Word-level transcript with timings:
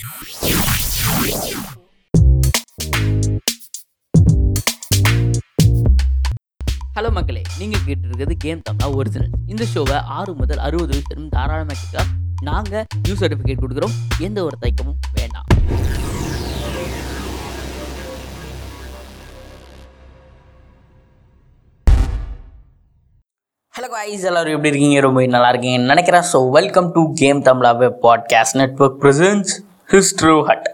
Hello 0.00 0.08
மக்களே. 7.16 7.42
நீங்கள் 7.58 7.82
கேட்டிருக்கிறது 7.86 8.34
கேம் 8.44 8.62
தமிழா 8.68 8.88
ஒரிஜினல் 8.98 9.32
இந்த 9.46 9.64
ஷோவை 9.74 9.96
ஆறு 10.18 10.32
முதல் 10.34 10.62
அறுபது 10.66 10.92
வயசு 10.92 11.28
தாராளமாக 11.36 11.76
கேட்க 11.82 12.04
நாங்கள் 12.48 12.86
நியூ 13.02 13.14
சர்டிஃபிகேட் 13.20 13.62
கொடுக்குறோம். 13.64 13.94
எந்த 14.26 14.38
ஒரு 14.44 14.56
தயக்கமும் 14.62 14.98
வேண்டாம். 15.18 15.46
ஹலோ 23.74 23.88
ஐஸ் 24.08 24.24
எல்லாரும் 24.28 24.54
எப்படி 24.54 24.70
இருக்கீங்க? 24.72 25.00
ரொம்ப 25.00 25.26
நல்லா 25.26 25.48
இருக்கீங்க 25.48 25.78
நினைக்கிறேன். 25.92 26.24
ஸோ 26.32 26.38
வெல்கம் 26.58 26.92
டு 26.92 27.02
கேம் 27.22 27.42
தமிழாவே 27.48 27.90
பாட்காஸ்ட் 28.06 28.58
நெட்ஒர்க் 28.62 29.00
ப்ரெசன்ஸ் 29.04 29.52
ஹிஸ்ட்ரோ 29.90 30.34
ஹட் 30.40 30.66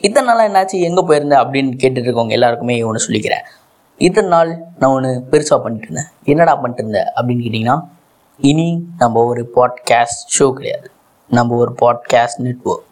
இத்தனை 0.00 0.34
நாளாக 0.34 0.48
என்னாச்சு? 0.48 0.80
எங்கே 0.80 1.00
போயிருந்தேன் 1.02 1.44
அப்படின்னு 1.44 1.72
கேட்டுட்ருக்கவங்க 1.82 2.28
எல்லாருக்குமே 2.28 2.82
ஒன்று 2.82 3.06
சொல்லிக்கிறேன். 3.06 3.44
இத்தனை 3.98 4.30
நாள் 4.30 4.62
நான் 4.78 4.90
ஒன்று 4.90 5.24
பெருசாக 5.30 5.62
பண்ணிட்டு 5.62 5.88
இருந்தேன். 5.90 6.10
என்னடா 6.24 6.56
பண்ணிட்டு 6.56 6.86
இருந்தேன் 6.86 7.12
அப்படின்னு 7.16 7.42
கேட்டிங்கன்னா 7.44 7.88
இனி 8.38 8.86
நம்ம 8.98 9.24
ஒரு 9.24 9.50
பாட்காஸ்ட் 9.56 10.38
ஷோ 10.38 10.52
கிடையாது. 10.52 10.90
நம்ம 11.28 11.56
ஒரு 11.56 11.76
பாட்காஸ்ட் 11.82 12.42
நெட்ஒர்க் 12.42 12.86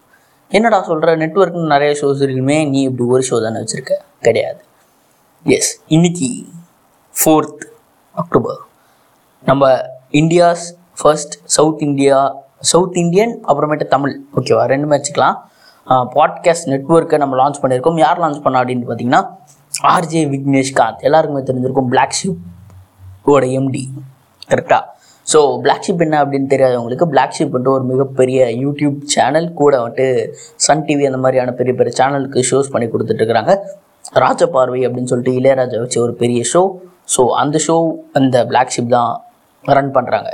என்னடா 0.48 0.82
சொல்கிற 0.82 1.16
நெட்ஒர்க்னு 1.16 1.66
நிறைய 1.66 2.00
ஷோஸ் 2.00 2.22
இருக்குமே 2.22 2.64
நீ 2.64 2.82
இப்படி 2.82 3.10
ஒரு 3.10 3.22
ஷோ 3.30 3.42
தானே 3.42 3.58
வச்சுருக்க? 3.58 3.92
கிடையாது. 4.20 4.64
எஸ் 5.44 5.80
இன்னைக்கு 5.86 6.46
ஃபோர்த் 7.12 7.64
அக்டோபர் 8.12 8.58
நம்ம 9.44 9.78
India's 10.10 10.66
first 11.02 11.34
south 11.44 11.82
India 11.82 12.36
south 12.60 12.96
Indian 12.96 13.40
அப்புறமேட்டு 13.48 13.84
தமிழ். 13.84 14.20
ஓகேவா 14.36 14.66
ரெண்டுமே 14.72 15.00
வச்சுக்கலாம். 15.00 15.36
பாட்காஸ்ட் 15.86 16.68
நெட்ஒர்க்கை 16.68 17.18
நம்ம 17.18 17.36
லான்ச் 17.36 17.60
பண்ணியிருக்கோம். 17.62 17.96
யார் 17.96 18.20
லான்ச் 18.20 18.42
பண்ணா 18.42 18.60
அப்படின்னு 18.60 18.86
பார்த்தீங்கன்னா 18.88 19.22
ஆர்ஜே 19.88 20.22
விக்னேஷ்காந்த். 20.34 21.00
எல்லாருக்குமே 21.00 21.42
தெரிஞ்சிருக்கும் 21.42 21.88
பிளாக் 21.88 22.10
ஷிப்போட 22.10 23.44
எம்டி 23.58 23.88
கரெக்டாக 24.50 24.82
ஸோ 25.34 25.60
பிளாக் 25.60 25.84
ஷிப் 25.88 26.00
என்ன 26.00 26.24
அப்படின்னு 26.24 26.48
தெரியாதவங்களுக்கு 26.50 27.02
பிளாக் 27.02 27.34
ஷிப் 27.38 27.50
வந்துட்டு 27.50 27.74
ஒரு 27.74 27.84
மிகப்பெரிய 27.84 28.46
யூடியூப் 28.46 29.00
சேனல் 29.04 29.54
கூட 29.54 29.82
வந்துட்டு 29.82 30.34
சன் 30.56 30.84
டிவி 30.84 31.04
அந்த 31.06 31.16
மாதிரியான 31.16 31.52
பெரிய 31.52 31.74
பெரிய 31.74 31.92
சேனலுக்கு 31.98 32.40
ஷோஸ் 32.50 32.70
பண்ணி 32.70 32.86
கொடுத்துட்ருக்குறாங்க 32.86 33.54
ராஜபார்வை 34.14 34.80
அப்படின்னு 34.86 35.04
சொல்லிட்டு 35.04 35.40
இளையராஜா 35.40 35.80
வச்சு 35.80 36.02
ஒரு 36.02 36.14
பெரிய 36.14 36.42
ஷோ 36.54 36.62
ஸோ 37.16 37.26
அந்த 37.26 37.58
ஷோ 37.66 37.92
அந்த 38.12 38.46
பிளாக் 38.46 38.68
ஷிப் 38.78 38.88
தான் 38.88 39.24
ரன் 39.64 39.90
பண்ணுறாங்க 39.90 40.30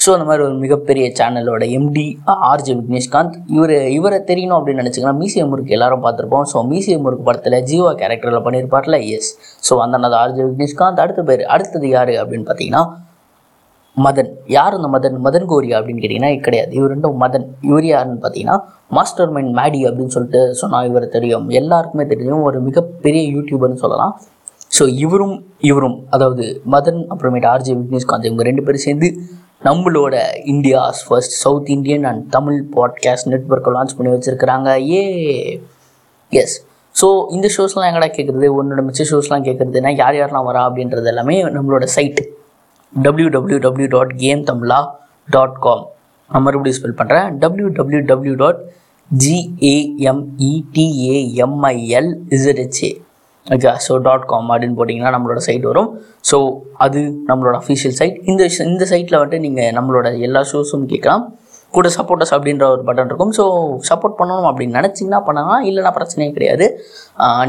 ஸோ 0.00 0.08
அந்த 0.14 0.24
மாதிரி 0.28 0.42
ஒரு 0.46 0.56
மிகப்பெரிய 0.62 1.04
சேனலோட 1.18 1.64
எம்டி 1.76 2.06
ஆர்ஜே 2.50 2.72
விக்னேஷ்காந்த். 2.78 3.36
இவர் 3.56 3.74
இவரை 3.98 4.18
தெரியணும் 4.30 4.56
அப்படின்னு 4.58 4.82
நினச்சிங்கன்னா 4.82 5.16
மியூசியம் 5.20 5.50
முருக்கு 5.52 5.76
எல்லாரும் 5.76 6.02
பார்த்துருப்போம். 6.06 6.46
ஸோ 6.52 6.62
மியூசியம் 6.70 7.04
முருக்கு 7.04 7.26
படத்தில் 7.28 7.56
ஜீவா 7.70 7.90
கேரக்டரில் 8.00 8.44
பண்ணியிருப்பார்ல? 8.46 8.98
எஸ் 9.16 9.30
ஸோ 9.68 9.76
அந்த 9.84 10.10
ஆர்ஜே 10.22 10.44
விக்னேஷ்காந்த். 10.50 11.02
அடுத்த 11.04 11.22
பேர் 11.30 11.42
அடுத்தது 11.56 11.88
யார் 11.96 12.12
அப்படின்னு 12.22 12.48
பார்த்தீங்கன்னா 12.50 12.82
மதன். 13.96 14.30
யார் 14.54 14.76
அந்த 14.76 14.88
மதன்? 14.94 15.16
மதன் 15.26 15.48
கோரியா 15.50 15.76
அப்படின்னு 15.78 16.02
கேட்டிங்கன்னா 16.04 16.30
கிடையாது. 16.46 16.72
இவர் 16.78 16.92
ரெண்டும் 16.94 17.20
மதன். 17.24 17.44
இவர் 17.70 17.86
யாருன்னு 17.90 18.22
பார்த்தீங்கன்னா 18.24 18.56
மாஸ்டர் 18.96 19.32
மைண்ட் 19.34 19.52
மேடி 19.58 19.80
அப்படின்னு 19.88 20.14
சொல்லிட்டு 20.16 20.40
சொன்னால் 20.60 20.88
இவர் 20.90 21.06
தெரியும். 21.16 21.46
எல்லாருக்குமே 21.60 22.06
தெரியும். 22.12 22.42
ஒரு 22.48 22.60
மிகப்பெரிய 22.68 23.22
யூடியூபர்னு 23.36 23.82
சொல்லலாம். 23.84 24.14
ஸோ 24.76 24.84
இவரும் 25.04 25.36
இவரும் 25.70 25.96
அதாவது 26.16 26.44
மதன் 26.74 27.00
அப்புறமேட்டு 27.12 27.48
ஆர்ஜே 27.54 27.76
விக்னேஷ்காந்த் 27.80 28.28
இவங்க 28.30 28.44
ரெண்டு 28.50 28.64
பேரும் 28.66 28.84
சேர்ந்து 28.88 29.08
நம்மளோட 29.64 30.20
India's 30.44 30.96
first 31.08 31.30
south 31.30 31.68
Indian 31.68 32.04
and 32.04 32.30
Tamil 32.30 32.64
podcast 32.76 33.24
நெட்ஒர்க்கை 33.24 33.48
launch 33.48 33.96
பண்ணி 33.96 34.06
வச்சுருக்கிறாங்க. 34.06 34.90
ஏ 34.90 35.02
எஸ் 36.28 36.66
ஸோ 37.02 37.26
இந்த 37.30 37.50
ஷோஸ்லாம் 37.56 37.60
எங்கடா 37.60 38.08
கேட்குறது 38.08 38.62
உன்னோட 38.62 38.80
மிச்ச 38.80 39.04
ஷோஸ்லாம் 39.10 39.40
கேட்குறதுனா 39.46 39.94
யார் 39.94 40.14
யாரெல்லாம் 40.14 40.28
வரா 40.46 40.56
அப்படின்றது 40.70 41.04
எல்லாமே 41.04 41.44
நம்மளோட 41.44 41.84
side 41.84 42.28
W 43.02 43.28
W 43.28 43.58
W 43.58 43.88
dot 43.88 44.16
game 44.16 44.40
தமிழா 44.40 44.86
டாட் 45.30 45.60
காம் 45.60 45.90
நான் 46.28 46.42
மறுபடியும் 46.42 46.82
ஸ்பெல் 46.82 47.00
பண்ணுறேன் 47.00 47.38
W 47.38 47.68
W 47.68 48.00
W 48.00 48.34
dot 48.34 48.72
ஜிஏஎம்இடிஏஎம்ஐஎல் 49.26 52.18
ZHA 52.28 53.00
okay 53.46 53.70
so 53.86 53.94
dot 54.06 54.26
com 54.32 54.50
அப்படின்னு 54.52 54.76
போட்டிங்கன்னா 54.78 55.10
நம்மளோட 55.14 55.40
சைட் 55.46 55.64
வரும். 55.70 55.88
ஸோ 56.30 56.36
அது 56.84 57.00
நம்மளோட 57.30 57.54
அஃபிஷியல் 57.62 57.96
சைட் 57.98 58.16
இந்த 58.30 58.42
இந்த 58.70 58.84
சைட்டில் 58.92 59.18
வந்துட்டு 59.20 59.40
நீங்கள் 59.46 59.74
நம்மளோட 59.78 60.06
எல்லா 60.26 60.42
ஷோஸும் 60.52 60.86
கேட்கலாம். 60.92 61.24
கூட 61.76 61.88
சப்போர்ட்டர்ஸ் 61.96 62.32
அப்படின்ற 62.36 62.64
ஒரு 62.74 62.82
பட்டன் 62.88 63.08
இருக்கும். 63.10 63.32
ஸோ 63.38 63.44
சப்போர்ட் 63.88 64.16
பண்ணணும் 64.20 64.48
அப்படின்னு 64.50 64.76
நினச்சிங்கன்னா 64.78 65.20
பண்ணலாம். 65.28 65.62
இல்லைனா 65.68 65.92
பிரச்சனையே 65.98 66.30
கிடையாது. 66.36 66.66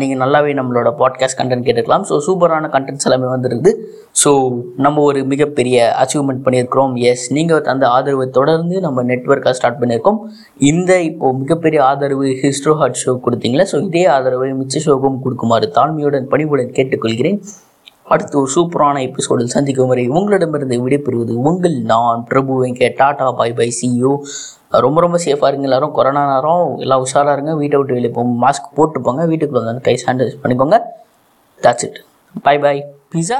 நீங்கள் 0.02 0.22
நல்லாவே 0.24 0.54
நம்மளோட 0.60 0.90
பாட்காஸ்ட் 1.02 1.40
கண்டென்ட் 1.42 1.66
கேட்டுக்கலாம். 1.68 2.06
ஸோ 2.10 2.18
சூப்பரான 2.28 2.70
கண்டென்ட்ஸ் 2.76 3.08
எல்லாமே 3.10 3.30
வந்துருக்குது. 3.36 3.74
ஸோ 4.24 4.32
நம்ம 4.86 5.04
ஒரு 5.10 5.22
மிகப்பெரிய 5.34 5.78
அச்சீவ்மெண்ட் 6.04 6.44
பண்ணியிருக்கிறோம். 6.46 6.94
எஸ் 7.12 7.26
நீங்கள் 7.38 7.70
அந்த 7.74 7.86
ஆதரவை 7.98 8.28
தொடர்ந்து 8.40 8.76
நம்ம 8.88 9.04
நெட்ஒர்க்காக 9.12 9.56
ஸ்டார்ட் 9.60 9.80
பண்ணியிருக்கோம். 9.84 10.20
இந்த 10.72 10.92
இப்போது 11.10 11.38
மிகப்பெரிய 11.44 11.82
ஆதரவு 11.90 12.28
ஹிஸ்ட்ரோ 12.44 12.76
ஹார்ட் 12.82 13.02
ஷோ 13.04 13.14
கொடுத்தீங்களே 13.28 13.68
ஸோ 13.74 13.80
இதே 13.90 14.04
ஆதரவை 14.16 14.50
மிச்ச 14.62 14.84
ஷோக்கும் 14.88 15.22
கொடுக்குமாறு 15.26 15.70
தாழ்மையுடன் 15.80 16.28
பணிவுடன் 16.34 16.76
கேட்டுக்கொள்கிறேன். 16.80 17.40
அடுத்து 18.14 18.36
ஒரு 18.40 18.50
சூப்பரான 18.56 18.98
எபிசோடில் 19.02 19.54
சந்திக்கும் 19.54 19.88
வரை 19.88 20.08
உங்களிடமிருந்து 20.08 20.78
விடைபெறுவது 20.88 21.34
உங்கள் 21.50 21.78
நான் 21.92 22.24
பிரபு 22.24 22.52
வெங்க 22.64 22.90
டாடா 22.98 23.32
பாய் 23.32 23.54
பை 23.54 23.70
சியூ 23.80 24.12
ரொம்ப 24.86 25.02
ரொம்ப 25.02 25.18
சேஃபாக 25.18 25.52
இருங்க 25.52 25.68
எல்லாரும். 25.70 25.92
கொரோனா 25.92 26.24
நேரம் 26.34 26.78
எல்லாம் 26.78 27.04
உஷாராக 27.06 27.34
இருங்க. 27.34 27.56
வீட்டை 27.56 27.78
விட்டு 27.78 27.94
வெளியே 27.94 28.14
போங்க 28.14 28.34
மாஸ்க் 28.46 28.72
போட்டுப்போங்க 28.78 29.28
வீட்டுக்குள்ளே 29.32 29.66
வீட்டுக்குள்ள 29.66 29.72
வந்து 29.72 29.86
கை 29.88 29.96
சானிடைஸ் 30.06 30.40
பண்ணிக்கோங்க. 30.44 30.80
That's 31.62 31.86
it 31.88 32.00
bye 32.48 32.58
bye 32.60 32.78
pizza 33.14 33.40